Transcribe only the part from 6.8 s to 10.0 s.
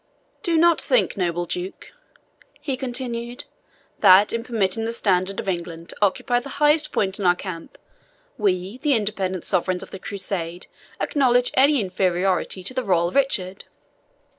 point in our camp, we, the independent sovereigns of the